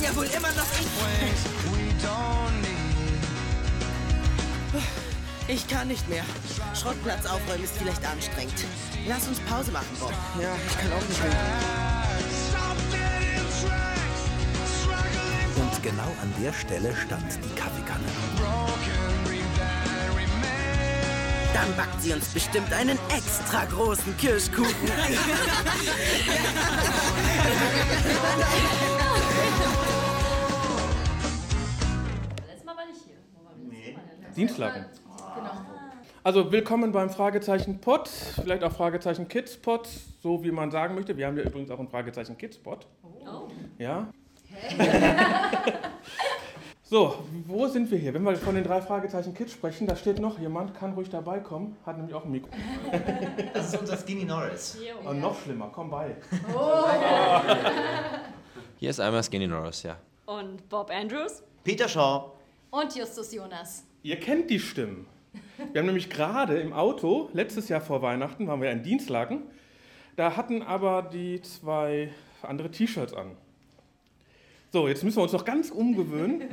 bin 0.00 0.08
ja 0.08 0.16
wohl 0.16 0.26
immer 0.26 0.52
noch 0.52 0.66
ich. 0.80 0.86
Ich 5.48 5.66
kann 5.68 5.88
nicht 5.88 6.08
mehr. 6.08 6.22
Schrottplatz 6.80 7.26
aufräumen 7.26 7.64
ist 7.64 7.76
vielleicht 7.76 8.06
anstrengend. 8.06 8.64
Lass 9.06 9.26
uns 9.26 9.40
Pause 9.40 9.72
machen, 9.72 9.96
Bob. 9.98 10.12
Ja, 10.40 10.54
ich 10.68 10.78
kann 10.78 10.92
auch 10.92 11.02
nicht 11.08 11.20
mehr. 11.22 11.32
Und 15.56 15.82
genau 15.82 16.12
an 16.22 16.32
der 16.42 16.52
Stelle 16.52 16.94
stand 16.96 17.38
die 17.44 17.54
Kaffeekanne. 17.60 18.04
Dann 21.52 21.76
backt 21.76 22.00
sie 22.00 22.12
uns 22.12 22.28
bestimmt 22.28 22.72
einen 22.72 22.96
extra 23.14 23.64
großen 23.64 24.16
Kirschkuchen. 24.16 24.72
Letztes 32.46 32.64
Mal 32.64 32.76
war 32.76 32.84
ich 32.90 33.02
hier. 33.04 33.16
Wo 33.34 33.44
war 33.44 33.52
nee. 33.68 33.96
Dienstlaken. 34.36 34.86
Genau. 35.34 35.50
Also 36.22 36.52
willkommen 36.52 36.92
beim 36.92 37.08
Fragezeichen 37.08 37.80
Pod, 37.80 38.06
vielleicht 38.08 38.62
auch 38.62 38.72
Fragezeichen 38.72 39.26
Kids 39.26 39.56
Pod, 39.56 39.88
so 40.22 40.44
wie 40.44 40.50
man 40.50 40.70
sagen 40.70 40.94
möchte. 40.94 41.16
Wir 41.16 41.26
haben 41.26 41.38
ja 41.38 41.44
übrigens 41.44 41.70
auch 41.70 41.80
ein 41.80 41.88
Fragezeichen 41.88 42.36
Kids 42.36 42.58
Pod. 42.58 42.86
Oh. 43.24 43.48
Ja. 43.78 44.08
so, 46.82 47.14
wo 47.46 47.66
sind 47.68 47.90
wir 47.90 47.96
hier? 47.96 48.12
Wenn 48.12 48.22
wir 48.22 48.36
von 48.36 48.54
den 48.54 48.64
drei 48.64 48.82
Fragezeichen 48.82 49.32
Kids 49.32 49.52
sprechen, 49.52 49.86
da 49.86 49.96
steht 49.96 50.18
noch 50.18 50.38
jemand, 50.38 50.74
kann 50.74 50.92
ruhig 50.92 51.08
dabei 51.08 51.40
kommen, 51.40 51.78
hat 51.86 51.96
nämlich 51.96 52.14
auch 52.14 52.26
ein 52.26 52.30
Mikro. 52.30 52.50
Das 53.54 53.72
ist 53.72 53.80
unser 53.80 53.96
Skinny 53.96 54.26
Norris. 54.26 54.76
Und 55.04 55.20
noch 55.20 55.40
schlimmer, 55.40 55.70
komm 55.72 55.88
bei. 55.88 56.16
Hier 58.80 58.88
ist 58.88 58.98
einmal 58.98 59.22
Skinny 59.22 59.46
Norris, 59.46 59.82
ja. 59.82 59.98
Und 60.24 60.66
Bob 60.70 60.90
Andrews. 60.90 61.42
Peter 61.64 61.86
Shaw. 61.86 62.30
Und 62.70 62.96
Justus 62.96 63.30
Jonas. 63.34 63.84
Ihr 64.02 64.18
kennt 64.18 64.48
die 64.48 64.58
Stimmen. 64.58 65.06
Wir 65.70 65.80
haben 65.80 65.86
nämlich 65.86 66.08
gerade 66.08 66.58
im 66.58 66.72
Auto, 66.72 67.28
letztes 67.34 67.68
Jahr 67.68 67.82
vor 67.82 68.00
Weihnachten, 68.00 68.46
waren 68.46 68.62
wir 68.62 68.70
in 68.70 68.82
Dienstlaken, 68.82 69.42
da 70.16 70.34
hatten 70.34 70.62
aber 70.62 71.02
die 71.02 71.42
zwei 71.42 72.10
andere 72.40 72.70
T-Shirts 72.70 73.12
an. 73.12 73.36
So, 74.72 74.88
jetzt 74.88 75.04
müssen 75.04 75.18
wir 75.18 75.24
uns 75.24 75.32
noch 75.32 75.44
ganz 75.44 75.68
umgewöhnen. 75.68 76.44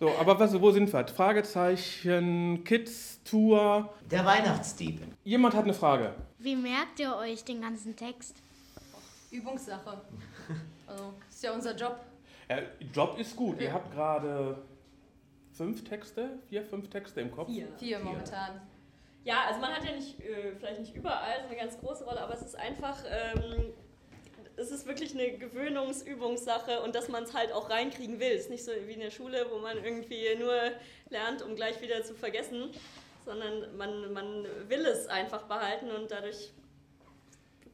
So, 0.00 0.10
aber 0.18 0.40
was, 0.40 0.60
wo 0.60 0.72
sind 0.72 0.92
wir? 0.92 1.06
Fragezeichen, 1.06 2.64
Kids, 2.64 3.20
Tour. 3.22 3.94
Der 4.10 4.24
Weihnachtsdieb. 4.24 5.02
Jemand 5.22 5.54
hat 5.54 5.62
eine 5.62 5.74
Frage. 5.74 6.14
Wie 6.40 6.56
merkt 6.56 6.98
ihr 6.98 7.14
euch 7.14 7.44
den 7.44 7.60
ganzen 7.60 7.94
Text? 7.94 8.34
Übungssache. 9.30 10.00
Also, 10.88 11.14
ist 11.28 11.42
ja 11.42 11.52
unser 11.52 11.76
Job. 11.76 11.98
Ja, 12.48 12.58
Job 12.92 13.18
ist 13.18 13.36
gut. 13.36 13.60
Ihr 13.60 13.72
habt 13.72 13.92
gerade 13.92 14.56
fünf 15.52 15.84
Texte, 15.84 16.38
vier, 16.48 16.64
fünf 16.64 16.88
Texte 16.88 17.20
im 17.20 17.30
Kopf. 17.30 17.48
Vier. 17.48 17.68
Vier 17.78 17.98
momentan. 17.98 18.60
Ja, 19.24 19.44
also 19.46 19.60
man 19.60 19.72
hat 19.74 19.84
ja 19.84 19.92
nicht, 19.92 20.18
äh, 20.20 20.54
vielleicht 20.56 20.80
nicht 20.80 20.94
überall 20.94 21.42
so 21.42 21.48
eine 21.48 21.56
ganz 21.56 21.78
große 21.78 22.04
Rolle, 22.04 22.20
aber 22.20 22.34
es 22.34 22.42
ist 22.42 22.56
einfach, 22.56 22.96
ähm, 23.04 23.74
es 24.56 24.70
ist 24.70 24.86
wirklich 24.86 25.12
eine 25.12 25.36
Gewöhnungsübungssache 25.36 26.80
und 26.80 26.94
dass 26.94 27.08
man 27.08 27.24
es 27.24 27.34
halt 27.34 27.52
auch 27.52 27.68
reinkriegen 27.68 28.18
will. 28.20 28.32
Es 28.32 28.42
ist 28.42 28.50
nicht 28.50 28.64
so 28.64 28.72
wie 28.86 28.92
in 28.92 29.00
der 29.00 29.10
Schule, 29.10 29.46
wo 29.50 29.58
man 29.58 29.76
irgendwie 29.84 30.34
nur 30.38 30.54
lernt, 31.10 31.42
um 31.42 31.54
gleich 31.54 31.80
wieder 31.80 32.02
zu 32.02 32.14
vergessen, 32.14 32.70
sondern 33.24 33.76
man, 33.76 34.12
man 34.12 34.46
will 34.68 34.86
es 34.86 35.06
einfach 35.06 35.42
behalten 35.42 35.90
und 35.90 36.10
dadurch, 36.10 36.52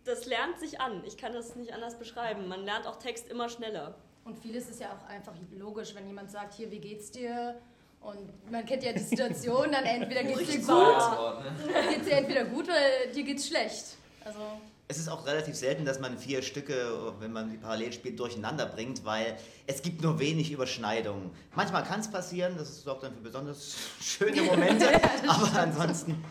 das 0.05 0.27
lernt 0.27 0.58
sich 0.58 0.80
an. 0.80 1.02
Ich 1.06 1.17
kann 1.17 1.33
das 1.33 1.56
nicht 1.56 1.73
anders 1.73 1.98
beschreiben. 1.98 2.48
Man 2.48 2.64
lernt 2.64 2.86
auch 2.86 2.96
Text 2.96 3.29
immer 3.29 3.48
schneller. 3.48 3.95
Und 4.24 4.39
vieles 4.39 4.68
ist 4.68 4.80
ja 4.80 4.89
auch 4.92 5.08
einfach 5.08 5.34
logisch, 5.58 5.95
wenn 5.95 6.06
jemand 6.06 6.30
sagt, 6.30 6.55
hier, 6.55 6.70
wie 6.70 6.79
geht's 6.79 7.11
dir? 7.11 7.61
Und 8.01 8.51
man 8.51 8.64
kennt 8.67 8.83
ja 8.83 8.92
die 8.92 8.98
Situation, 9.01 9.73
dann 9.73 9.84
entweder 9.84 10.24
geht's 10.24 10.46
dir 10.46 10.58
gut, 10.58 11.90
geht's 11.90 12.06
dir 12.06 12.17
entweder 12.17 12.45
gut 12.45 12.64
oder 12.64 13.12
dir 13.14 13.23
geht's 13.23 13.48
schlecht. 13.48 13.96
Also 14.24 14.40
es 14.89 14.98
ist 14.98 15.08
auch 15.08 15.27
relativ 15.27 15.55
selten, 15.55 15.86
dass 15.86 15.98
man 15.98 16.18
vier 16.18 16.42
Stücke, 16.42 17.14
wenn 17.18 17.33
man 17.33 17.50
die 17.50 17.56
parallel 17.56 17.95
spielt, 17.95 18.20
durcheinander 18.20 18.67
bringt, 18.67 19.05
weil 19.06 19.36
es 19.67 19.80
gibt 19.80 20.02
nur 20.02 20.18
wenig 20.18 20.52
Überschneidungen. 20.52 21.30
Manchmal 21.55 21.84
kann 21.84 22.00
es 22.00 22.11
passieren, 22.11 22.56
das 22.58 22.83
sorgt 22.83 23.05
dann 23.05 23.14
für 23.14 23.23
besonders 23.23 23.77
schöne 24.00 24.42
Momente, 24.42 24.86
aber 25.27 25.58
ansonsten... 25.58 26.23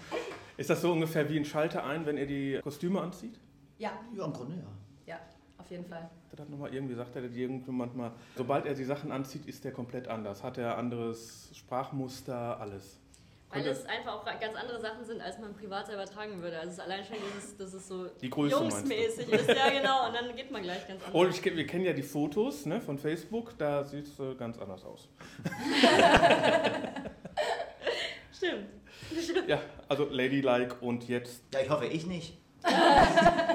Ist 0.55 0.69
das 0.69 0.81
so 0.81 0.91
ungefähr 0.91 1.27
wie 1.29 1.39
ein 1.39 1.45
Schalter 1.45 1.83
ein, 1.83 2.05
wenn 2.05 2.15
ihr 2.15 2.27
die 2.27 2.59
Kostüme 2.61 3.01
anzieht? 3.01 3.39
Ja. 3.83 3.91
Ja, 4.15 4.25
im 4.25 4.31
Grunde 4.31 4.55
ja. 4.55 5.13
Ja, 5.13 5.19
auf 5.57 5.69
jeden 5.69 5.85
Fall. 5.85 6.09
Das 6.31 6.39
hat 6.39 6.49
nochmal 6.49 6.73
irgendwie 6.73 6.93
gesagt, 6.93 7.15
er 7.17 7.23
irgendjemand 7.23 7.97
mal, 7.97 8.13
sobald 8.37 8.65
er 8.65 8.75
die 8.75 8.85
Sachen 8.85 9.11
anzieht, 9.11 9.45
ist 9.45 9.65
der 9.65 9.73
komplett 9.73 10.07
anders. 10.07 10.41
Hat 10.41 10.57
er 10.57 10.77
anderes 10.77 11.49
Sprachmuster, 11.53 12.59
alles. 12.61 13.01
Weil 13.49 13.67
es 13.67 13.85
einfach 13.85 14.13
auch 14.13 14.25
ganz 14.25 14.55
andere 14.55 14.79
Sachen 14.79 15.03
sind, 15.05 15.21
als 15.21 15.37
man 15.37 15.53
privat 15.53 15.85
selber 15.85 16.05
tragen 16.05 16.41
würde. 16.41 16.57
Also 16.57 16.69
es 16.69 16.73
ist 16.75 16.79
allein 16.79 17.03
schon 17.03 17.17
dieses, 17.35 17.57
dass 17.57 17.73
es 17.73 17.87
so 17.87 18.07
die 18.21 18.29
Größe 18.29 18.55
jungsmäßig 18.55 19.27
ist. 19.29 19.49
Ja, 19.49 19.69
genau. 19.69 20.07
Und 20.07 20.15
dann 20.15 20.33
geht 20.35 20.49
man 20.49 20.63
gleich 20.63 20.87
ganz 20.87 21.03
anders. 21.03 21.13
Und 21.13 21.29
ich, 21.29 21.43
wir 21.43 21.67
kennen 21.67 21.83
ja 21.83 21.93
die 21.93 22.03
Fotos 22.03 22.65
ne, 22.65 22.79
von 22.81 22.97
Facebook, 22.97 23.55
da 23.57 23.83
sieht 23.83 24.07
es 24.07 24.17
äh, 24.17 24.33
ganz 24.35 24.57
anders 24.57 24.83
aus. 24.85 25.09
Stimmt. 28.31 28.69
Ja, 29.47 29.61
also 29.87 30.05
Ladylike 30.09 30.77
und 30.81 31.07
jetzt. 31.07 31.43
Ja, 31.53 31.59
ich 31.59 31.69
hoffe, 31.69 31.85
ich 31.85 32.07
nicht. 32.07 32.39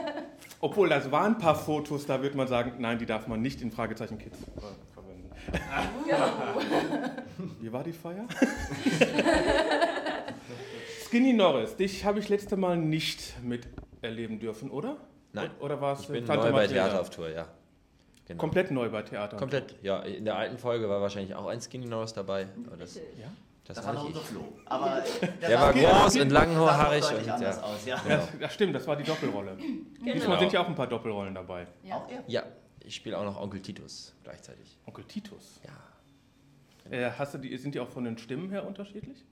Obwohl, 0.61 0.89
das 0.89 1.11
waren 1.11 1.35
ein 1.35 1.39
paar 1.39 1.55
Fotos, 1.55 2.07
da 2.07 2.21
würde 2.21 2.37
man 2.37 2.49
sagen, 2.49 2.73
nein, 2.79 2.99
die 2.99 3.07
darf 3.07 3.29
man 3.29 3.41
nicht 3.41 3.63
in 3.63 3.71
Fragezeichen 3.71 4.19
Kids 4.19 4.37
äh, 4.43 4.61
verwenden. 4.93 5.31
Wie 7.61 7.73
war 7.73 7.85
die 7.85 7.93
Feier? 7.93 8.27
Skinny 11.07 11.33
Norris, 11.33 11.77
dich 11.77 12.05
habe 12.05 12.19
ich 12.19 12.29
letzte 12.29 12.57
Mal 12.57 12.77
nicht 12.77 13.35
miterleben 13.43 14.41
dürfen, 14.41 14.71
oder? 14.71 14.97
Nein. 15.33 15.51
Oder 15.61 15.81
war 15.81 15.95
es 15.95 16.01
Ich 16.01 16.09
bin 16.09 16.25
neu 16.25 16.53
bei 16.53 16.67
Theater 16.67 17.01
auf 17.01 17.11
Tour, 17.11 17.31
ja. 17.31 17.47
Genau. 18.27 18.39
Komplett 18.39 18.71
neu 18.71 18.91
bei 18.91 19.03
Theater. 19.03 19.37
Komplett, 19.39 19.77
ja. 19.83 20.01
In 20.01 20.25
der 20.25 20.37
alten 20.37 20.59
Folge 20.59 20.89
war 20.89 21.01
wahrscheinlich 21.01 21.35
auch 21.35 21.47
ein 21.47 21.61
Skinny 21.61 21.87
Norris 21.87 22.13
dabei. 22.13 22.49
Aber 22.67 22.77
das, 22.77 22.97
ja? 22.97 23.31
Das, 23.69 23.77
das 23.77 23.87
war 23.87 23.93
noch 23.93 24.07
unser 24.07 24.21
Flo. 24.21 24.45
Aber 24.65 25.05
der, 25.21 25.49
der 25.51 25.61
war 25.61 25.75
groß 25.75 26.17
und 26.17 26.31
langhaarig. 26.31 27.05
Und, 27.13 27.27
ja. 27.27 27.61
Aus, 27.61 27.85
ja. 27.85 28.03
Ja, 28.09 28.29
das 28.41 28.55
stimmt, 28.55 28.75
das 28.75 28.87
war 28.87 28.97
die 28.97 29.05
Doppelrolle. 29.05 29.57
Genau. 29.57 30.13
Diesmal 30.15 30.39
sind 30.39 30.53
ja 30.55 30.63
auch 30.63 30.69
ein 30.69 30.75
paar 30.75 30.87
Doppelrollen 30.87 31.35
dabei. 31.35 31.67
Ja, 31.83 31.97
auch 31.97 32.11
er? 32.11 32.25
Ja, 32.27 32.45
ich 32.81 32.95
spiele 32.95 33.19
auch 33.19 33.25
noch 33.25 33.39
Onkel 33.39 33.61
Titus 33.61 34.15
gleichzeitig. 34.25 34.79
Onkel 34.87 35.05
Titus? 35.05 35.61
Ja. 35.63 35.71
Genau. 36.85 36.97
Äh, 36.97 37.11
hast 37.11 37.35
du 37.35 37.39
die, 37.39 37.55
sind 37.59 37.75
die 37.75 37.81
auch 37.81 37.91
von 37.91 38.05
den 38.05 38.17
Stimmen 38.17 38.49
her 38.49 38.67
unterschiedlich? 38.67 39.23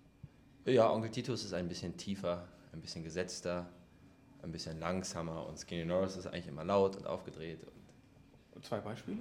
Ja, 0.67 0.91
Onkel 0.93 1.11
Titus 1.11 1.43
ist 1.43 1.55
ein 1.55 1.67
bisschen 1.67 1.97
tiefer, 1.97 2.47
ein 2.75 2.83
bisschen 2.83 3.05
gesetzter, 3.05 3.67
ein 4.43 4.53
bisschen 4.53 4.79
langsamer 4.79 5.47
und 5.47 5.59
Skinny 5.59 5.87
Norris 5.87 6.15
ist 6.19 6.27
eigentlich 6.27 6.49
immer 6.49 6.65
laut 6.65 6.97
und 6.97 7.07
aufgedreht. 7.07 7.61
Und 8.55 8.65
Zwei 8.67 8.81
Beispiele? 8.81 9.19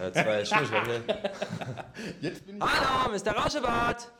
Äh, 0.00 0.12
zwei 0.12 0.44
Stimmschwäche. 0.44 1.02
Jetzt 2.20 2.46
bin 2.46 2.56
ich. 2.56 2.62
Hallo, 2.62 3.16
Mr. 3.16 3.32
Rauschebart! 3.32 4.12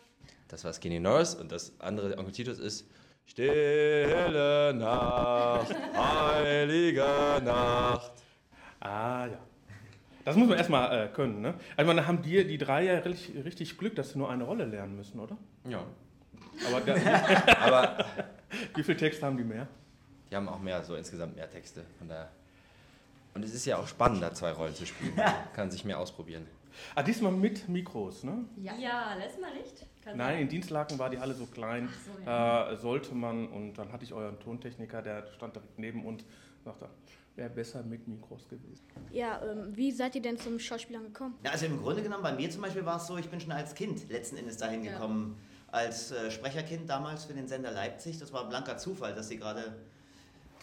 Das 0.48 0.64
war 0.64 0.72
Skinny 0.72 0.98
Norris 0.98 1.34
und 1.34 1.52
das 1.52 1.72
andere 1.78 2.16
Onkel 2.16 2.32
Titus 2.32 2.58
ist 2.58 2.86
Stille 3.26 4.72
Nacht, 4.74 5.74
heilige 5.94 7.04
Nacht. 7.44 8.12
Ah 8.80 9.26
ja. 9.26 9.38
Das 10.24 10.36
muss 10.36 10.48
man 10.48 10.56
erstmal 10.56 11.06
äh, 11.06 11.08
können, 11.08 11.42
ne? 11.42 11.54
Also 11.76 11.92
man 11.92 12.06
haben 12.06 12.22
dir 12.22 12.46
die 12.46 12.58
drei 12.58 12.84
ja 12.84 12.98
richtig, 13.00 13.44
richtig 13.44 13.78
Glück, 13.78 13.94
dass 13.96 14.10
sie 14.12 14.18
nur 14.18 14.30
eine 14.30 14.44
Rolle 14.44 14.64
lernen 14.64 14.96
müssen, 14.96 15.20
oder? 15.20 15.36
Ja. 15.68 15.84
Aber, 16.66 16.80
der, 16.80 17.58
Aber 17.62 18.06
wie 18.74 18.82
viel 18.82 18.96
Text 18.96 19.22
haben 19.22 19.36
die 19.36 19.44
mehr? 19.44 19.68
Die 20.30 20.36
haben 20.36 20.48
auch 20.48 20.60
mehr, 20.60 20.82
so 20.82 20.96
insgesamt 20.96 21.36
mehr 21.36 21.50
Texte. 21.50 21.84
Von 21.98 22.08
daher. 22.08 22.30
Und 23.34 23.44
es 23.44 23.54
ist 23.54 23.64
ja 23.66 23.78
auch 23.78 23.86
spannender, 23.86 24.32
zwei 24.34 24.52
Rollen 24.52 24.74
zu 24.74 24.86
spielen. 24.86 25.14
Kann 25.54 25.70
sich 25.70 25.84
mehr 25.84 25.98
ausprobieren. 25.98 26.46
Ah, 26.94 27.02
diesmal 27.02 27.32
mit 27.32 27.68
Mikros, 27.68 28.24
ne? 28.24 28.44
Ja, 28.56 28.74
ja 28.76 29.14
letztes 29.14 29.40
Mal 29.40 29.52
nicht. 29.54 29.86
Kann 30.02 30.16
Nein, 30.16 30.34
sein. 30.34 30.42
in 30.42 30.48
Dienstlaken 30.48 30.98
war 30.98 31.10
die 31.10 31.18
Halle 31.18 31.34
so 31.34 31.46
klein. 31.46 31.88
So, 32.04 32.24
ja. 32.24 32.72
äh, 32.72 32.76
sollte 32.76 33.14
man, 33.14 33.48
und 33.48 33.74
dann 33.74 33.92
hatte 33.92 34.04
ich 34.04 34.12
euren 34.12 34.38
Tontechniker, 34.38 35.02
der 35.02 35.26
stand 35.36 35.56
direkt 35.56 35.78
neben 35.78 36.04
uns, 36.04 36.24
sagte, 36.64 36.88
wäre 37.38 37.50
besser 37.50 37.82
mit 37.82 38.06
Mikros 38.06 38.48
gewesen. 38.48 38.84
Ja, 39.12 39.40
ähm, 39.42 39.74
wie 39.74 39.92
seid 39.92 40.14
ihr 40.16 40.22
denn 40.22 40.38
zum 40.38 40.58
Schauspielern 40.58 41.04
gekommen? 41.04 41.34
Ja, 41.44 41.52
also 41.52 41.66
im 41.66 41.80
Grunde 41.80 42.02
genommen, 42.02 42.22
bei 42.22 42.32
mir 42.32 42.50
zum 42.50 42.62
Beispiel 42.62 42.84
war 42.84 42.96
es 42.96 43.06
so, 43.06 43.16
ich 43.16 43.28
bin 43.28 43.40
schon 43.40 43.52
als 43.52 43.74
Kind 43.74 44.08
letzten 44.10 44.36
Endes 44.36 44.56
dahin 44.56 44.84
ja. 44.84 44.92
gekommen. 44.92 45.38
Als 45.70 46.10
äh, 46.10 46.30
Sprecherkind 46.30 46.88
damals 46.88 47.26
für 47.26 47.34
den 47.34 47.46
Sender 47.46 47.70
Leipzig. 47.70 48.18
Das 48.18 48.32
war 48.32 48.42
ein 48.42 48.48
blanker 48.48 48.78
Zufall, 48.78 49.14
dass 49.14 49.28
sie 49.28 49.36
gerade 49.36 49.76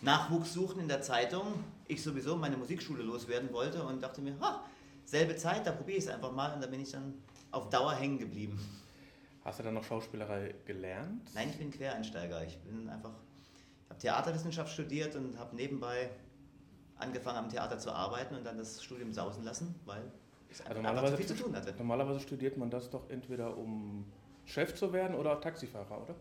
Nachwuchs 0.01 0.53
suchten 0.53 0.79
in 0.79 0.87
der 0.87 1.01
Zeitung. 1.01 1.63
Ich 1.87 2.01
sowieso 2.01 2.35
meine 2.35 2.57
Musikschule 2.57 3.03
loswerden 3.03 3.51
wollte 3.53 3.83
und 3.83 4.01
dachte 4.01 4.21
mir, 4.21 4.39
ha, 4.39 4.63
selbe 5.05 5.35
Zeit, 5.35 5.65
da 5.67 5.71
probiere 5.71 5.99
ich 5.99 6.05
es 6.05 6.09
einfach 6.09 6.31
mal 6.31 6.53
und 6.53 6.61
da 6.61 6.67
bin 6.67 6.81
ich 6.81 6.91
dann 6.91 7.13
auf 7.51 7.69
Dauer 7.69 7.93
hängen 7.93 8.17
geblieben. 8.17 8.59
Hast 9.43 9.59
du 9.59 9.63
dann 9.63 9.75
noch 9.75 9.83
Schauspielerei 9.83 10.55
gelernt? 10.65 11.29
Nein, 11.35 11.49
ich 11.51 11.57
bin 11.57 11.69
Quereinsteiger. 11.69 12.43
Ich 12.43 12.57
bin 12.59 12.89
einfach, 12.89 13.11
ich 13.83 13.89
habe 13.91 13.99
Theaterwissenschaft 13.99 14.73
studiert 14.73 15.15
und 15.15 15.37
habe 15.37 15.55
nebenbei 15.55 16.09
angefangen 16.97 17.37
am 17.37 17.49
Theater 17.49 17.77
zu 17.77 17.91
arbeiten 17.91 18.35
und 18.35 18.43
dann 18.43 18.57
das 18.57 18.83
Studium 18.83 19.13
sausen 19.13 19.43
lassen, 19.43 19.75
weil 19.85 20.01
Also 20.49 20.63
einfach 20.63 20.75
normalerweise, 20.81 21.11
zu 21.11 21.17
viel 21.17 21.35
zu 21.37 21.43
tun 21.43 21.55
hatte. 21.55 21.73
normalerweise 21.77 22.19
studiert 22.21 22.57
man 22.57 22.69
das 22.71 22.89
doch 22.89 23.07
entweder 23.09 23.55
um 23.55 24.05
Chef 24.45 24.73
zu 24.73 24.91
werden 24.93 25.15
oder 25.15 25.39
Taxifahrer, 25.39 26.01
oder? 26.01 26.15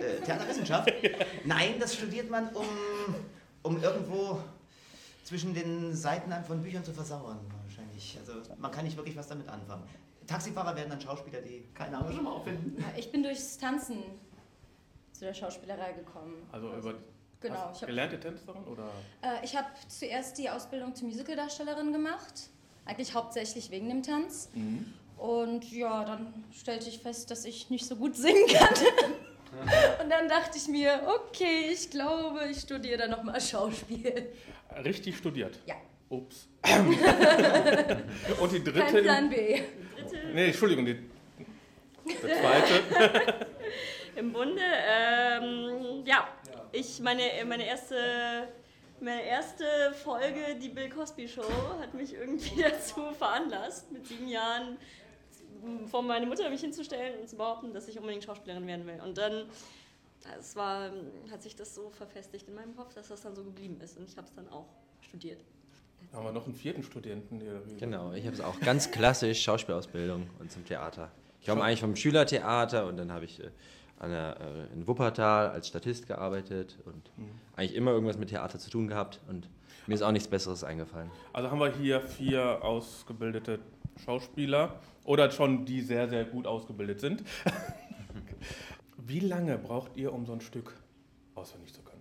Äh, 0.00 0.20
Theaterwissenschaft? 0.24 0.90
Nein, 1.44 1.74
das 1.78 1.94
studiert 1.94 2.30
man, 2.30 2.48
um, 2.54 2.64
um 3.62 3.82
irgendwo 3.82 4.38
zwischen 5.24 5.54
den 5.54 5.94
Seiten 5.94 6.32
von 6.44 6.62
Büchern 6.62 6.84
zu 6.84 6.92
versauern, 6.92 7.38
wahrscheinlich. 7.64 8.18
Also 8.18 8.32
man 8.58 8.70
kann 8.70 8.84
nicht 8.84 8.96
wirklich 8.96 9.16
was 9.16 9.28
damit 9.28 9.48
anfangen. 9.48 9.82
Taxifahrer 10.26 10.76
werden 10.76 10.90
dann 10.90 11.00
Schauspieler, 11.00 11.40
die 11.40 11.66
keine 11.74 11.98
Ahnung 11.98 12.12
schon 12.12 12.24
mal 12.24 12.32
auffinden. 12.32 12.84
Ich 12.96 13.10
bin 13.10 13.22
durchs 13.22 13.58
Tanzen 13.58 13.98
zu 15.12 15.24
der 15.24 15.34
Schauspielerei 15.34 15.92
gekommen. 15.92 16.46
Also 16.52 16.72
über 16.74 16.94
Genau, 17.40 17.54
hast 17.54 17.76
ich 17.76 17.82
habe 17.82 17.92
gelernte 17.92 18.20
Tänzerin 18.20 18.64
oder? 18.64 18.90
äh, 19.22 19.42
ich 19.44 19.56
hab 19.56 19.66
zuerst 19.90 20.36
die 20.36 20.50
Ausbildung 20.50 20.94
zur 20.94 21.08
Musicaldarstellerin 21.08 21.92
gemacht. 21.92 22.50
Eigentlich 22.84 23.14
hauptsächlich 23.14 23.70
wegen 23.70 23.88
dem 23.88 24.02
Tanz. 24.02 24.50
Und 25.16 25.70
ja, 25.72 26.04
dann 26.04 26.44
stellte 26.52 26.88
ich 26.88 26.98
fest, 26.98 27.30
dass 27.30 27.44
ich 27.44 27.70
nicht 27.70 27.86
so 27.86 27.96
gut 27.96 28.14
singen 28.16 28.46
kann. 28.48 28.74
Und 30.02 30.10
dann 30.10 30.28
dachte 30.28 30.58
ich 30.58 30.68
mir, 30.68 31.00
okay, 31.06 31.70
ich 31.72 31.90
glaube, 31.90 32.46
ich 32.50 32.60
studiere 32.60 32.98
dann 32.98 33.10
nochmal 33.10 33.40
Schauspiel. 33.40 34.32
Richtig 34.84 35.16
studiert. 35.16 35.58
Ja. 35.66 35.74
Ups. 36.08 36.48
Und 38.40 38.52
die 38.52 38.64
dritte. 38.64 38.80
Kein 38.80 39.02
Plan 39.02 39.30
B. 39.30 39.60
Nee, 40.34 40.46
Entschuldigung, 40.46 40.84
die, 40.84 40.96
der 42.22 42.40
zweite. 42.40 43.46
Im 44.16 44.32
Bunde, 44.32 44.60
ähm, 44.60 46.04
ja, 46.04 46.28
ich, 46.72 47.00
meine, 47.00 47.22
meine 47.46 47.64
erste, 47.64 48.48
meine 49.00 49.24
erste 49.24 49.64
Folge, 50.02 50.56
die 50.60 50.68
Bill 50.68 50.88
Cosby 50.88 51.28
Show, 51.28 51.44
hat 51.80 51.94
mich 51.94 52.14
irgendwie 52.14 52.62
dazu 52.62 53.12
veranlasst, 53.16 53.92
mit 53.92 54.06
sieben 54.06 54.28
Jahren 54.28 54.78
vor 55.86 56.02
meine 56.02 56.26
Mutter 56.26 56.48
mich 56.50 56.60
hinzustellen 56.60 57.20
und 57.20 57.28
zu 57.28 57.36
behaupten, 57.36 57.72
dass 57.72 57.88
ich 57.88 57.98
unbedingt 57.98 58.24
Schauspielerin 58.24 58.66
werden 58.66 58.86
will. 58.86 59.00
Und 59.04 59.18
dann, 59.18 59.46
es 60.38 60.56
war, 60.56 60.90
hat 61.30 61.42
sich 61.42 61.56
das 61.56 61.74
so 61.74 61.90
verfestigt 61.90 62.48
in 62.48 62.54
meinem 62.54 62.76
Kopf, 62.76 62.94
dass 62.94 63.08
das 63.08 63.22
dann 63.22 63.34
so 63.34 63.44
geblieben 63.44 63.80
ist. 63.82 63.96
Und 63.96 64.08
ich 64.08 64.16
habe 64.16 64.26
es 64.26 64.34
dann 64.34 64.48
auch 64.48 64.66
studiert. 65.00 65.40
Da 66.10 66.18
haben 66.18 66.24
wir 66.24 66.32
noch 66.32 66.46
einen 66.46 66.54
vierten 66.54 66.82
Studenten. 66.82 67.38
Der 67.40 67.60
Genau, 67.78 68.12
ich 68.12 68.24
habe 68.24 68.34
es 68.34 68.40
auch 68.40 68.58
ganz 68.60 68.90
klassisch 68.92 69.42
Schauspielausbildung 69.42 70.28
und 70.38 70.50
zum 70.50 70.64
Theater. 70.64 71.10
Ich 71.40 71.46
komme 71.46 71.62
eigentlich 71.62 71.80
vom 71.80 71.96
Schülertheater 71.96 72.86
und 72.86 72.96
dann 72.96 73.12
habe 73.12 73.24
ich 73.24 73.40
äh, 73.40 73.50
an 73.98 74.10
der, 74.10 74.36
äh, 74.40 74.74
in 74.74 74.86
Wuppertal 74.86 75.50
als 75.50 75.68
Statist 75.68 76.06
gearbeitet 76.06 76.78
und 76.84 77.10
eigentlich 77.56 77.74
immer 77.74 77.92
irgendwas 77.92 78.18
mit 78.18 78.30
Theater 78.30 78.58
zu 78.58 78.70
tun 78.70 78.88
gehabt 78.88 79.20
und 79.28 79.48
mir 79.86 79.94
ist 79.94 80.02
auch 80.02 80.12
nichts 80.12 80.28
Besseres 80.28 80.64
eingefallen. 80.64 81.10
Also 81.32 81.50
haben 81.50 81.60
wir 81.60 81.72
hier 81.72 82.00
vier 82.00 82.62
ausgebildete 82.62 83.60
Schauspieler 84.04 84.80
oder 85.10 85.28
schon 85.32 85.64
die 85.64 85.80
sehr, 85.80 86.08
sehr 86.08 86.24
gut 86.24 86.46
ausgebildet 86.46 87.00
sind. 87.00 87.24
Wie 88.96 89.18
lange 89.18 89.58
braucht 89.58 89.96
ihr, 89.96 90.12
um 90.12 90.24
so 90.24 90.32
ein 90.32 90.40
Stück 90.40 90.72
auswendig 91.34 91.74
zu 91.74 91.82
können? 91.82 92.00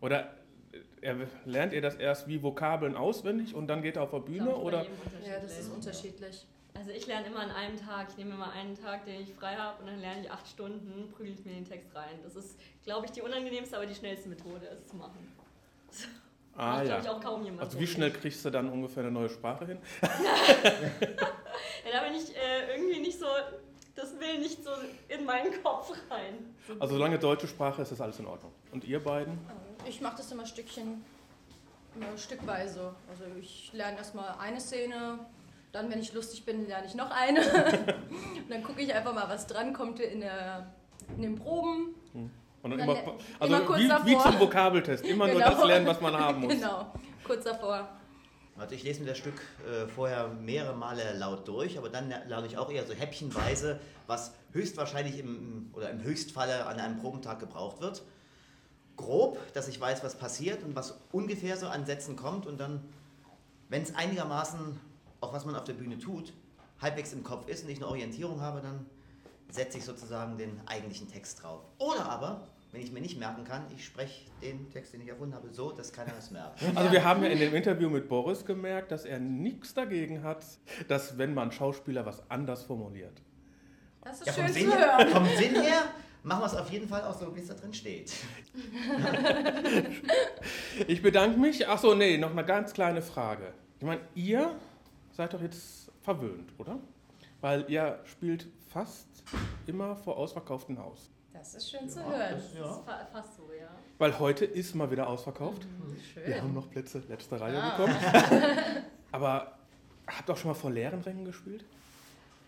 Oder 0.00 0.34
äh, 1.02 1.14
lernt 1.44 1.74
ihr 1.74 1.82
das 1.82 1.96
erst 1.96 2.28
wie 2.28 2.42
Vokabeln 2.42 2.96
auswendig 2.96 3.54
und 3.54 3.66
dann 3.66 3.82
geht 3.82 3.96
er 3.96 4.04
auf 4.04 4.10
der 4.10 4.20
Bühne? 4.20 4.44
Glaub 4.44 4.56
ich, 4.56 4.62
bei 4.62 4.68
Oder? 4.68 4.86
Ja, 5.26 5.38
das 5.38 5.58
ist 5.58 5.70
unterschiedlich. 5.70 6.46
Also 6.72 6.92
ich 6.92 7.06
lerne 7.06 7.26
immer 7.26 7.40
an 7.40 7.50
einem 7.50 7.76
Tag. 7.76 8.06
Ich 8.08 8.16
nehme 8.16 8.32
immer 8.32 8.50
einen 8.52 8.74
Tag, 8.74 9.04
den 9.04 9.20
ich 9.20 9.34
frei 9.34 9.56
habe 9.56 9.82
und 9.82 9.88
dann 9.88 10.00
lerne 10.00 10.22
ich 10.22 10.30
acht 10.30 10.48
Stunden, 10.48 11.10
prügel 11.10 11.34
ich 11.34 11.44
mir 11.44 11.52
den 11.52 11.66
Text 11.66 11.94
rein. 11.94 12.20
Das 12.22 12.36
ist, 12.36 12.58
glaube 12.84 13.04
ich, 13.04 13.12
die 13.12 13.20
unangenehmte, 13.20 13.76
aber 13.76 13.84
die 13.84 13.94
schnellste 13.94 14.30
Methode, 14.30 14.66
es 14.72 14.86
zu 14.86 14.96
machen. 14.96 15.30
Ah 16.54 16.76
Macht, 16.76 16.86
ja. 16.86 17.00
glaube 17.00 17.02
ich, 17.02 17.08
auch 17.10 17.20
kaum 17.20 17.44
jemand. 17.44 17.60
Also 17.64 17.76
so 17.76 17.80
wie 17.80 17.86
schnell 17.86 18.12
kriegst 18.12 18.42
du 18.46 18.48
dann 18.48 18.70
ungefähr 18.70 19.02
eine 19.02 19.12
neue 19.12 19.28
Sprache 19.28 19.66
hin? 19.66 19.78
Da 21.96 22.02
bin 22.02 22.14
ich 22.14 22.36
äh, 22.36 22.74
irgendwie 22.76 23.00
nicht 23.00 23.18
so, 23.18 23.26
das 23.94 24.18
will 24.20 24.38
nicht 24.38 24.62
so 24.62 24.70
in 25.08 25.24
meinen 25.24 25.62
Kopf 25.62 25.92
rein. 26.10 26.54
Also 26.78 26.94
solange 26.96 27.18
deutsche 27.18 27.48
Sprache 27.48 27.80
ist, 27.80 27.90
ist 27.90 28.00
alles 28.02 28.18
in 28.18 28.26
Ordnung. 28.26 28.52
Und 28.72 28.84
ihr 28.84 29.02
beiden? 29.02 29.38
Ich 29.88 30.02
mache 30.02 30.18
das 30.18 30.30
immer 30.30 30.44
Stückchen, 30.44 31.02
immer 31.94 32.18
stückweise. 32.18 32.94
Also 33.08 33.24
ich 33.40 33.70
lerne 33.72 33.96
erstmal 33.96 34.34
eine 34.38 34.60
Szene, 34.60 35.20
dann, 35.72 35.90
wenn 35.90 36.00
ich 36.00 36.12
lustig 36.12 36.44
bin, 36.44 36.66
lerne 36.68 36.86
ich 36.86 36.94
noch 36.94 37.10
eine. 37.10 37.40
Und 38.40 38.50
dann 38.50 38.62
gucke 38.62 38.82
ich 38.82 38.92
einfach 38.92 39.14
mal, 39.14 39.28
was 39.30 39.46
dran 39.46 39.72
kommt 39.72 39.98
in, 40.00 40.20
der, 40.20 40.66
in 41.16 41.22
den 41.22 41.34
Proben. 41.36 41.94
Und 42.12 42.30
dann 42.62 42.78
Dann 42.78 42.80
immer, 42.80 43.14
also 43.40 43.54
immer 43.54 43.64
kurz 43.64 43.78
wie, 43.78 43.84
wie 43.84 43.88
davor. 43.88 44.22
zum 44.32 44.40
Vokabeltest, 44.40 45.04
immer 45.06 45.28
nur 45.28 45.36
Genau. 45.40 45.50
das 45.50 45.64
lernen, 45.64 45.86
was 45.86 46.00
man 46.02 46.14
haben 46.18 46.40
muss. 46.42 46.52
Genau, 46.52 46.92
kurz 47.24 47.44
davor. 47.44 47.88
Also 48.58 48.74
ich 48.74 48.82
lese 48.82 49.00
mir 49.00 49.08
das 49.08 49.18
Stück 49.18 49.40
äh, 49.66 49.86
vorher 49.86 50.28
mehrere 50.28 50.74
Male 50.74 51.16
laut 51.18 51.46
durch, 51.46 51.76
aber 51.76 51.90
dann 51.90 52.08
lerne 52.08 52.46
ich 52.46 52.56
auch 52.56 52.70
eher 52.70 52.86
so 52.86 52.94
häppchenweise, 52.94 53.78
was 54.06 54.32
höchstwahrscheinlich 54.52 55.18
im, 55.18 55.70
oder 55.74 55.90
im 55.90 56.02
Höchstfalle 56.02 56.64
an 56.66 56.80
einem 56.80 56.98
Probentag 56.98 57.38
gebraucht 57.38 57.80
wird. 57.80 58.02
Grob, 58.96 59.38
dass 59.52 59.68
ich 59.68 59.78
weiß, 59.78 60.02
was 60.02 60.16
passiert 60.16 60.62
und 60.62 60.74
was 60.74 60.98
ungefähr 61.12 61.58
so 61.58 61.66
an 61.66 61.84
Sätzen 61.84 62.16
kommt 62.16 62.46
und 62.46 62.58
dann, 62.58 62.82
wenn 63.68 63.82
es 63.82 63.94
einigermaßen, 63.94 64.80
auch 65.20 65.34
was 65.34 65.44
man 65.44 65.54
auf 65.54 65.64
der 65.64 65.74
Bühne 65.74 65.98
tut, 65.98 66.32
halbwegs 66.80 67.12
im 67.12 67.22
Kopf 67.22 67.48
ist 67.48 67.64
und 67.64 67.70
ich 67.70 67.76
eine 67.76 67.88
Orientierung 67.88 68.40
habe, 68.40 68.62
dann 68.62 68.86
setze 69.50 69.76
ich 69.76 69.84
sozusagen 69.84 70.38
den 70.38 70.60
eigentlichen 70.66 71.08
Text 71.08 71.42
drauf. 71.42 71.60
Oder 71.78 72.06
aber, 72.06 72.48
wenn 72.72 72.82
ich 72.82 72.92
mir 72.92 73.00
nicht 73.00 73.18
merken 73.18 73.44
kann, 73.44 73.64
ich 73.74 73.84
spreche 73.84 74.30
den 74.42 74.70
Text, 74.70 74.92
den 74.92 75.00
ich 75.00 75.08
erfunden 75.08 75.34
habe, 75.34 75.48
so, 75.50 75.72
dass 75.72 75.92
keiner 75.92 76.12
es 76.18 76.30
merkt. 76.30 76.60
Also 76.74 76.92
wir 76.92 77.04
haben 77.04 77.22
ja 77.22 77.30
in 77.30 77.38
dem 77.38 77.54
Interview 77.54 77.88
mit 77.88 78.08
Boris 78.08 78.44
gemerkt, 78.44 78.90
dass 78.92 79.04
er 79.04 79.18
nichts 79.18 79.72
dagegen 79.74 80.22
hat, 80.22 80.44
dass 80.88 81.16
wenn 81.18 81.32
man 81.34 81.52
Schauspieler 81.52 82.04
was 82.04 82.28
anders 82.30 82.64
formuliert. 82.64 83.22
Das 84.02 84.20
ist 84.20 84.26
Ja, 84.26 84.32
schön 84.34 84.48
Sinn, 84.52 84.70
zu 84.70 84.78
hören. 84.78 85.08
vom 85.08 85.26
Sinn 85.36 85.60
her 85.62 85.82
machen 86.22 86.40
wir 86.42 86.46
es 86.46 86.54
auf 86.54 86.70
jeden 86.70 86.88
Fall 86.88 87.02
auch 87.02 87.18
so, 87.18 87.34
wie 87.34 87.40
es 87.40 87.48
da 87.48 87.54
drin 87.54 87.72
steht. 87.72 88.12
Ich 90.86 91.02
bedanke 91.02 91.38
mich. 91.38 91.66
Achso, 91.68 91.94
nee, 91.94 92.18
noch 92.18 92.30
eine 92.30 92.44
ganz 92.44 92.72
kleine 92.72 93.02
Frage. 93.02 93.52
Ich 93.78 93.84
meine, 93.84 94.00
ihr 94.14 94.54
seid 95.12 95.32
doch 95.34 95.40
jetzt 95.40 95.90
verwöhnt, 96.02 96.52
oder? 96.58 96.78
Weil 97.40 97.64
ihr 97.68 97.98
spielt 98.04 98.46
fast 98.68 99.08
immer 99.66 99.96
vor 99.96 100.16
ausverkauftem 100.16 100.78
Haus. 100.78 101.10
Das 101.38 101.54
ist 101.54 101.70
schön 101.70 101.88
zu 101.88 102.04
hören. 102.04 102.34
Das 102.34 102.44
ist 102.52 102.84
fa 102.84 103.06
fast 103.12 103.36
so, 103.36 103.50
ja. 103.52 103.68
Weil 103.98 104.18
heute 104.18 104.44
ist 104.44 104.74
mal 104.74 104.90
wieder 104.90 105.06
ausverkauft. 105.08 105.62
Schön. 106.12 106.26
Wir 106.26 106.42
haben 106.42 106.54
noch 106.54 106.70
Plätze, 106.70 107.02
letzte 107.08 107.40
Reihe 107.40 107.60
Ah. 107.62 107.76
bekommen. 107.76 107.96
Aber 109.12 109.58
habt 110.06 110.28
ihr 110.28 110.32
auch 110.32 110.36
schon 110.36 110.50
mal 110.50 110.54
vor 110.54 110.70
leeren 110.70 111.00
Rängen 111.02 111.24
gespielt? 111.24 111.64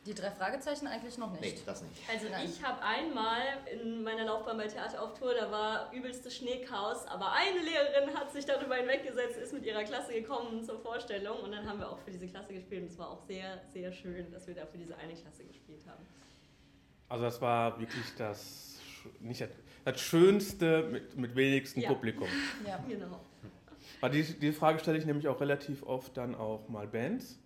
Die 0.07 0.15
drei 0.15 0.31
Fragezeichen 0.31 0.87
eigentlich 0.87 1.19
noch 1.19 1.33
Nee, 1.35 1.41
nicht. 1.53 1.69
das 1.69 1.83
nicht. 1.83 2.01
Also 2.11 2.29
Nein. 2.31 2.49
ich 2.49 2.63
habe 2.65 2.81
einmal 2.83 3.41
in 3.71 4.03
meiner 4.03 4.25
Laufbahn 4.25 4.57
bei 4.57 4.67
Theater 4.67 5.03
auf 5.03 5.19
Tour, 5.19 5.35
da 5.35 5.51
war 5.51 5.93
übelstes 5.93 6.35
Schneechaos, 6.37 7.05
aber 7.07 7.33
eine 7.33 7.59
Lehrerin 7.61 8.15
hat 8.17 8.33
sich 8.33 8.47
darüber 8.47 8.77
hinweggesetzt, 8.77 9.37
ist 9.37 9.53
mit 9.53 9.67
ihrer 9.67 9.85
Klasse 9.85 10.15
gekommen 10.15 10.63
zur 10.65 10.79
Vorstellung 10.81 11.41
und 11.41 11.53
dann 11.53 11.69
haben 11.69 11.79
wir 11.81 11.91
auch 11.91 11.99
für 11.99 12.11
diese 12.11 12.27
Klasse 12.27 12.55
gespielt 12.55 12.83
und 12.85 12.89
es 12.91 12.97
war 12.99 13.11
auch 13.11 13.21
sehr, 13.27 13.61
sehr 13.75 13.93
schön, 13.93 14.31
dass 14.33 14.47
wir 14.47 14.55
da 14.55 14.65
für 14.65 14.79
diese 14.79 14.97
eine 14.97 15.13
Klasse 15.13 15.45
gespielt 15.45 15.83
haben. 15.87 16.07
Also 17.11 17.25
das 17.25 17.41
war 17.43 17.79
wirklich 17.79 18.05
das, 18.17 18.68
nicht 19.21 19.41
das, 19.41 19.49
das 19.85 20.01
Schönste 20.01 20.89
mit, 20.91 21.17
mit 21.17 21.37
wenigstem 21.37 21.83
Ja. 21.83 21.89
Publikum. 21.89 22.29
Ja. 22.67 22.79
Genau. 22.89 23.21
Weil 24.01 24.11
die, 24.11 24.23
die 24.23 24.53
Frage 24.53 24.79
stelle 24.79 24.99
ich 24.99 25.07
nämlich 25.07 25.29
auch 25.29 25.41
relativ 25.41 25.83
oft 25.83 26.17
dann 26.17 26.35
auch 26.35 26.69
mal 26.69 26.87
Bands 26.87 27.39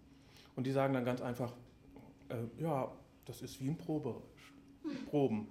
und 0.56 0.66
die 0.66 0.72
sagen 0.72 0.92
dann 0.92 1.04
ganz 1.04 1.20
einfach, 1.22 1.52
äh, 2.28 2.62
ja, 2.62 2.90
das 3.24 3.42
ist 3.42 3.60
wie 3.60 3.68
ein 3.68 3.76
Probe, 3.78 4.16
Proben. 5.08 5.48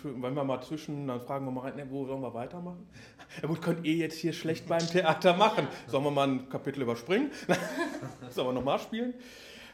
Schön, 0.00 0.22
wenn 0.22 0.34
wir 0.34 0.44
mal 0.44 0.62
zwischen, 0.62 1.06
dann 1.06 1.20
fragen 1.20 1.44
wir 1.44 1.50
mal 1.50 1.70
rein, 1.70 1.90
wo 1.90 2.06
sollen 2.06 2.22
wir 2.22 2.32
weitermachen? 2.32 2.86
Ja 3.42 3.48
gut, 3.48 3.60
könnt 3.60 3.84
ihr 3.84 3.94
jetzt 3.94 4.16
hier 4.16 4.32
schlecht 4.32 4.66
beim 4.66 4.86
Theater 4.86 5.36
machen. 5.36 5.66
Sollen 5.86 6.04
wir 6.04 6.10
mal 6.10 6.26
ein 6.26 6.48
Kapitel 6.48 6.80
überspringen? 6.82 7.30
Sollen 8.30 8.48
wir 8.48 8.52
nochmal 8.54 8.78
spielen? 8.78 9.12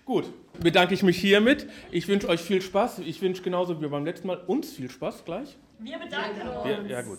Gut, 0.04 0.32
bedanke 0.60 0.94
ich 0.94 1.04
mich 1.04 1.16
hiermit. 1.18 1.68
Ich 1.92 2.08
wünsche 2.08 2.28
euch 2.28 2.40
viel 2.40 2.60
Spaß. 2.60 2.98
Ich 3.00 3.22
wünsche 3.22 3.42
genauso 3.42 3.80
wie 3.80 3.86
beim 3.86 4.04
letzten 4.04 4.26
Mal 4.26 4.38
uns 4.38 4.72
viel 4.72 4.90
Spaß 4.90 5.24
gleich. 5.24 5.56
Wir 5.78 5.98
bedanken 5.98 6.48
uns. 6.48 6.66
Ja, 6.66 6.82
ja 6.82 7.02
gut. 7.02 7.18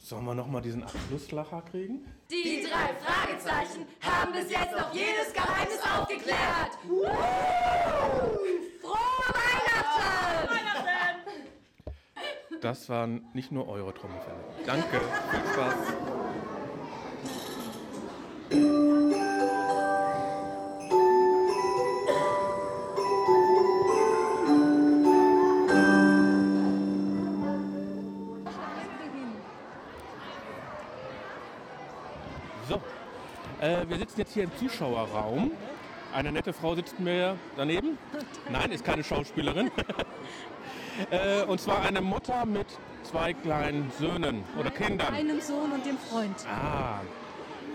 Sollen 0.00 0.24
wir 0.24 0.34
nochmal 0.34 0.62
diesen 0.62 0.84
Abschlusslacher 0.84 1.62
kriegen? 1.62 2.06
Die 2.30 2.62
drei 2.62 2.94
Fragezeichen 2.94 3.86
haben 4.00 4.32
bis 4.32 4.50
jetzt 4.50 4.72
noch 4.72 4.94
jedes 4.94 5.32
Geheimnis 5.32 5.80
aufgeklärt. 5.82 6.78
Frohe 6.86 7.06
Weihnachten! 9.34 10.48
Weihnachten! 10.48 11.46
Das 12.60 12.88
waren 12.88 13.24
nicht 13.32 13.50
nur 13.50 13.68
eure 13.68 13.92
Trommelfälle. 13.94 14.44
Danke, 14.64 15.00
viel 15.30 15.52
Spaß. 15.52 16.25
Wir 33.96 34.00
sitzen 34.00 34.20
jetzt 34.20 34.34
hier 34.34 34.44
im 34.44 34.54
Zuschauerraum. 34.58 35.52
Eine 36.12 36.30
nette 36.30 36.52
Frau 36.52 36.74
sitzt 36.74 37.00
mir 37.00 37.38
daneben. 37.56 37.96
Nein, 38.50 38.70
ist 38.70 38.84
keine 38.84 39.02
Schauspielerin. 39.02 39.70
äh, 41.10 41.44
und 41.44 41.62
zwar 41.62 41.80
eine 41.80 42.02
Mutter 42.02 42.44
mit 42.44 42.66
zwei 43.04 43.32
kleinen 43.32 43.90
Söhnen 43.98 44.44
oder 44.60 44.70
Kindern. 44.70 45.14
Einem 45.14 45.40
Sohn 45.40 45.72
und 45.72 45.86
dem 45.86 45.96
Freund. 45.96 46.36
Ah, 46.46 47.00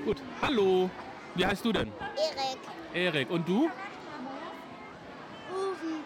gut. 0.05 0.21
Hallo. 0.43 0.91
Wie 1.33 1.43
heißt 1.43 1.65
du 1.65 1.71
denn? 1.71 1.91
Erik. 2.93 3.15
Erik. 3.15 3.31
Und 3.31 3.49
du? 3.49 3.63
Rufen. 5.49 6.03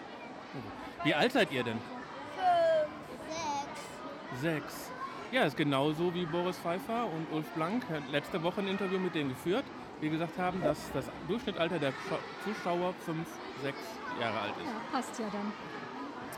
Wie 1.03 1.13
alt 1.13 1.33
seid 1.33 1.51
ihr 1.51 1.63
denn? 1.63 1.79
Fünf. 2.37 4.41
Sechs. 4.41 4.41
Sechs. 4.41 4.91
Ja, 5.33 5.43
ist 5.43 5.57
genauso 5.57 6.13
wie 6.13 6.25
Boris 6.25 6.57
Pfeiffer 6.57 7.05
und 7.05 7.35
Ulf 7.35 7.49
Blank 7.49 7.83
hat 7.89 8.09
letzte 8.09 8.41
Woche 8.43 8.61
ein 8.61 8.69
Interview 8.69 8.99
mit 8.99 9.13
denen 9.13 9.31
geführt. 9.31 9.65
Die 10.01 10.09
gesagt 10.09 10.37
haben, 10.37 10.61
dass 10.61 10.91
das 10.93 11.05
Durchschnittsalter 11.27 11.79
der 11.79 11.91
Scha- 11.91 12.19
Zuschauer 12.43 12.93
fünf, 13.05 13.27
sechs 13.63 13.79
Jahre 14.19 14.39
alt 14.39 14.53
ist. 14.57 14.65
Ja, 14.65 14.81
passt 14.91 15.19
ja 15.19 15.25
dann. 15.31 15.51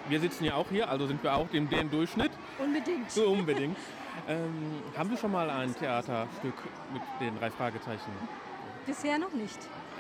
Wir 0.10 0.20
sitzen 0.20 0.46
ja 0.46 0.54
auch 0.54 0.68
hier, 0.70 0.88
also 0.90 1.08
sind 1.08 1.22
wir 1.24 1.34
auch 1.36 1.48
dem, 1.50 1.70
dem 1.70 1.90
Durchschnitt. 1.90 2.32
Unbedingt. 2.60 3.12
So 3.12 3.28
unbedingt. 3.30 3.78
Ähm, 4.28 4.82
haben 4.98 5.12
wir 5.12 5.18
schon 5.18 5.32
mal 5.32 5.48
ein 5.48 5.74
Theaterstück 5.76 6.56
mit 6.92 7.02
den 7.22 7.38
drei 7.40 7.52
Fragezeichen? 7.52 8.12
Bisher 8.88 9.20
noch 9.20 9.32
nicht. 9.32 9.58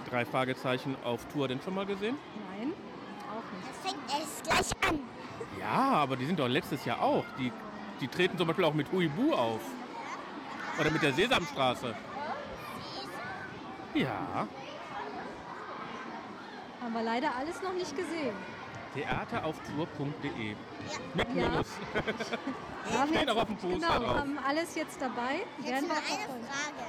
Drei 0.10 0.26
Fragezeichen 0.26 0.96
auf 1.04 1.24
Tour 1.32 1.48
denn 1.48 1.62
schon 1.62 1.76
mal 1.76 1.86
gesehen? 1.86 2.18
Nein, 2.58 2.74
auch 3.30 3.44
nicht. 3.56 3.70
Das 3.70 3.92
fängt 3.92 4.20
erst 4.20 4.44
gleich 4.74 4.90
an. 4.90 5.00
Ja, 5.60 5.92
aber 6.02 6.16
die 6.18 6.26
sind 6.26 6.40
doch 6.40 6.48
letztes 6.48 6.84
Jahr 6.84 7.00
auch. 7.02 7.24
Die, 7.38 7.54
die 8.02 8.08
treten 8.08 8.38
zum 8.40 8.48
Beispiel 8.48 8.66
auch 8.66 8.74
mit 8.74 8.92
Huibu 8.92 9.34
auf. 9.34 9.62
Oder 10.80 10.90
mit 10.90 11.04
der 11.04 11.14
Sesamstraße. 11.14 11.96
Ja, 13.94 14.48
Haben 16.82 16.94
wir 16.94 17.04
leider 17.04 17.36
alles 17.36 17.62
noch 17.62 17.74
nicht 17.74 17.96
gesehen. 17.96 18.36
theaterauftour.de. 18.94 20.56
Mit 21.14 21.28
Ja. 21.36 21.50
Minus. 21.50 21.68
Haben 22.94 23.08
Steht 23.10 23.22
jetzt- 23.22 23.30
auch 23.32 23.38
auf 23.42 23.46
dem 23.48 23.58
Poster 23.58 23.78
Genau, 23.80 24.00
drauf. 24.00 24.18
haben 24.20 24.40
alles 24.48 24.76
jetzt 24.76 25.02
dabei. 25.02 25.42
Jetzt 25.58 25.68
Werden 25.70 25.88
nur 25.88 25.96
wir 25.96 25.98
eine 25.98 26.06
verfolgen. 26.18 26.46
Frage. 26.46 26.86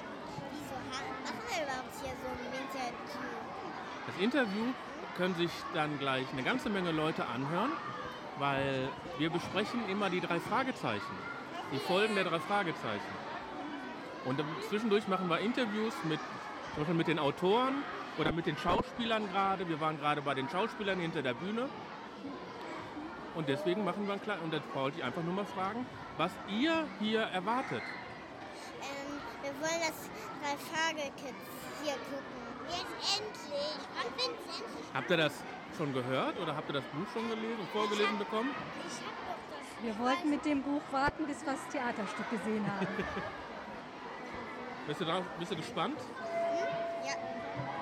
Wieso 0.53 0.75
machen 0.91 1.41
wir 1.49 1.63
überhaupt 1.65 1.95
hier 2.03 2.13
so 2.23 2.29
ein 2.29 2.45
Interview? 2.63 3.29
Das 4.07 4.17
Interview 4.23 4.65
können 5.17 5.35
sich 5.35 5.51
dann 5.75 5.99
gleich 5.99 6.27
eine 6.33 6.43
ganze 6.43 6.71
Menge 6.71 6.93
Leute 6.93 7.27
anhören, 7.27 7.73
weil 8.39 8.89
wir 9.19 9.31
besprechen 9.31 9.89
immer 9.89 10.09
die 10.11 10.21
drei 10.21 10.39
Fragezeichen, 10.41 11.15
die 11.73 11.79
Folgen 11.79 12.15
der 12.15 12.25
drei 12.25 12.39
Fragezeichen. 12.41 13.29
Und 14.25 14.41
zwischendurch 14.69 15.09
machen 15.09 15.29
wir 15.29 15.41
Interviews 15.41 15.95
mit, 16.05 16.21
zum 16.79 16.85
Beispiel 16.85 16.97
mit 16.97 17.09
den 17.09 17.19
Autoren 17.19 17.83
oder 18.19 18.31
mit 18.31 18.47
den 18.47 18.57
Schauspielern 18.57 19.29
gerade. 19.33 19.69
Wir 19.69 19.81
waren 19.81 19.99
gerade 19.99 20.23
bei 20.23 20.35
den 20.35 20.49
Schauspielern 20.49 21.01
hinter 21.01 21.23
der 21.23 21.35
Bühne. 21.35 21.69
Und 23.35 23.49
deswegen 23.49 23.85
machen 23.85 24.07
wir 24.07 24.15
ein 24.15 24.23
kleines, 24.23 24.45
und 24.45 24.53
jetzt 24.53 24.75
wollte 24.75 24.99
ich 24.99 25.05
einfach 25.05 25.23
nur 25.25 25.35
mal 25.35 25.45
fragen, 25.45 25.85
was 26.19 26.31
ihr 26.49 26.87
hier 27.01 27.23
erwartet. 27.23 27.83
Ähm, 28.81 29.19
wir 29.43 29.51
wollen 29.61 29.81
das 29.81 30.09
drei 30.41 30.57
Frage-Kids 30.71 31.49
hier 31.83 31.95
gucken. 31.95 32.39
Jetzt 32.69 33.19
endlich. 33.19 33.75
Wann 33.97 34.13
fängt's 34.17 34.61
endlich? 34.61 34.95
Habt 34.95 35.11
ihr 35.11 35.17
das 35.17 35.33
schon 35.77 35.93
gehört 35.93 36.39
oder 36.39 36.55
habt 36.55 36.69
ihr 36.71 36.75
das 36.75 36.85
Buch 36.85 37.07
schon 37.13 37.29
gelesen, 37.29 37.67
vorgelesen 37.73 38.19
bekommen? 38.19 38.51
Ich 38.87 38.99
hab 38.99 39.17
doch 39.27 39.39
das. 39.51 39.85
Wir 39.85 39.99
wollten 39.99 40.31
mit 40.31 40.45
dem 40.45 40.63
Buch 40.63 40.83
warten, 40.93 41.27
bis 41.27 41.45
wir 41.45 41.55
das 41.55 41.69
Theaterstück 41.73 42.31
gesehen 42.31 42.65
haben. 42.71 42.87
Bist 44.89 45.03
du, 45.03 45.05
drauf, 45.05 45.23
bist 45.39 45.53
du 45.53 45.57
gespannt? 45.57 45.99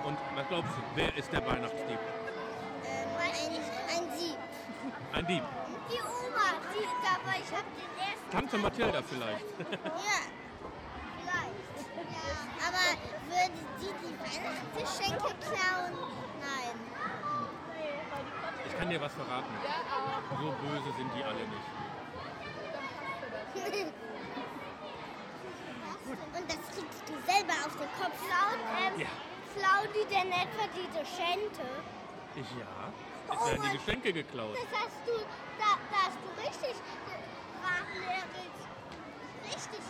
Und 0.07 0.17
was 0.37 0.47
glaubst 0.47 0.71
du, 0.71 0.83
wer 0.95 1.17
ist 1.17 1.33
der 1.33 1.45
Weihnachtsdieb? 1.45 1.99
Ähm, 1.99 3.09
ein, 3.19 3.35
ein 3.91 4.17
Sieb. 4.17 4.39
Ein 5.13 5.27
Dieb. 5.27 5.43
Die 5.91 6.01
Oma, 6.01 6.47
die 6.73 6.87
dabei, 7.03 7.43
ich 7.43 7.51
hab 7.51 7.67
den 7.75 7.91
ersten. 7.99 8.31
Tante 8.31 8.59
Mathilda 8.59 9.03
vielleicht. 9.03 9.45
Ja. 9.59 10.21
Vielleicht. 11.19 11.59
Ja. 12.15 12.31
Aber 12.69 12.87
würde 13.27 13.59
die 13.81 13.93
die 14.07 14.15
Weihnachtsgeschenke 14.23 15.31
klauen? 15.43 15.93
Nein. 16.39 16.77
Ich 18.69 18.75
kann 18.79 18.89
dir 18.89 19.01
was 19.01 19.13
verraten. 19.13 19.55
So 20.39 20.55
böse 20.63 20.93
sind 20.97 21.11
die 21.17 21.25
alle 21.25 21.45
nicht. 21.51 21.69
Und 26.07 26.47
das 26.49 26.63
kriegst 26.73 27.03
du 27.09 27.15
selber 27.27 27.55
auf 27.67 27.75
den 27.75 27.91
Kopf. 28.01 28.15
Klauen, 28.29 28.61
ähm, 28.95 29.01
Ja. 29.01 29.09
Klauen 29.57 29.89
die 29.95 30.07
denn 30.15 30.31
etwa 30.33 30.65
die 30.75 30.89
Geschenke? 30.99 31.67
Ich 32.35 32.51
ja. 32.59 32.93
Es 33.33 33.51
werden 33.51 33.63
die 33.73 33.79
Geschenke 33.79 34.13
geklaut. 34.13 34.55
Das 34.55 34.81
hast 34.81 34.97
du, 35.07 35.13
da, 35.59 35.79
da 35.91 35.97
hast 36.07 36.19
du 36.23 36.29
richtig 36.41 36.77
geraten, 37.07 38.03
Erik. 38.07 38.53
Richtig, 39.45 39.81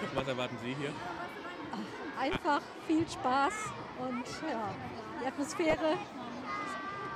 Erik. 0.00 0.10
Was 0.14 0.28
erwarten 0.28 0.58
Sie 0.62 0.74
hier? 0.74 0.92
Einfach 2.18 2.60
viel 2.86 3.08
Spaß 3.08 3.54
und 4.00 4.24
ja, 4.48 4.68
die 5.20 5.26
Atmosphäre 5.26 5.96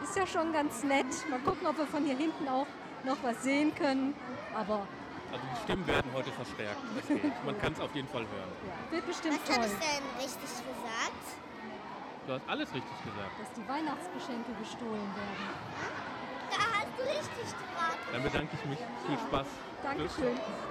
ist 0.03 0.17
ja 0.17 0.27
schon 0.27 0.53
ganz 0.53 0.83
nett. 0.83 1.07
Mal 1.29 1.39
gucken, 1.41 1.67
ob 1.67 1.77
wir 1.77 1.87
von 1.87 2.05
hier 2.05 2.17
hinten 2.17 2.49
auch 2.49 2.67
noch 3.05 3.17
was 3.23 3.43
sehen 3.43 3.75
können. 3.75 4.15
Aber 4.55 4.87
Also 5.33 5.45
die 5.55 5.63
Stimmen 5.65 5.87
werden 5.87 6.11
heute 6.15 6.33
verstärkt. 6.33 6.79
Man 7.45 7.59
kann 7.61 7.73
es 7.75 7.81
auf 7.81 7.95
jeden 7.95 8.09
Fall 8.09 8.23
hören. 8.23 8.51
ja, 8.67 8.93
wird 8.93 9.07
bestimmt 9.07 9.41
Was 9.45 9.57
habe 9.57 9.67
toll, 9.67 9.77
ich 9.79 9.87
denn 9.87 10.05
richtig 10.25 10.51
gesagt? 10.51 11.36
Du 12.27 12.33
hast 12.33 12.49
alles 12.49 12.75
richtig 12.75 13.05
gesagt. 13.05 13.39
dass 13.39 13.53
die 13.53 13.69
Weihnachtsgeschenke 13.69 14.53
gestohlen 14.59 15.15
werden. 15.15 15.47
Da 16.51 16.57
hast 16.57 16.99
du 16.99 17.03
richtig 17.03 17.55
geraten. 17.55 18.03
Dann 18.13 18.23
bedanke 18.23 18.57
ich 18.57 18.65
mich. 18.69 18.79
Viel 19.07 19.19
Spaß. 19.29 19.47
Dankeschön. 19.85 20.35
Tschüss. 20.35 20.67